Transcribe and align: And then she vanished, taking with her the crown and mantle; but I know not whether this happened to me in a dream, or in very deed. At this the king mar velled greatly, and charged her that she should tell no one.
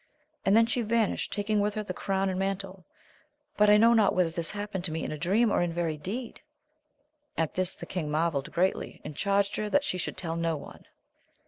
And 0.43 0.57
then 0.57 0.65
she 0.65 0.81
vanished, 0.81 1.31
taking 1.31 1.59
with 1.59 1.75
her 1.75 1.83
the 1.83 1.93
crown 1.93 2.27
and 2.27 2.39
mantle; 2.39 2.85
but 3.55 3.69
I 3.69 3.77
know 3.77 3.93
not 3.93 4.15
whether 4.15 4.31
this 4.31 4.49
happened 4.49 4.83
to 4.85 4.91
me 4.91 5.03
in 5.03 5.11
a 5.11 5.17
dream, 5.19 5.51
or 5.51 5.61
in 5.61 5.71
very 5.73 5.95
deed. 5.95 6.41
At 7.37 7.53
this 7.53 7.75
the 7.75 7.85
king 7.85 8.09
mar 8.09 8.31
velled 8.31 8.51
greatly, 8.51 8.99
and 9.05 9.15
charged 9.15 9.57
her 9.57 9.69
that 9.69 9.83
she 9.83 9.99
should 9.99 10.17
tell 10.17 10.35
no 10.35 10.55
one. 10.55 10.85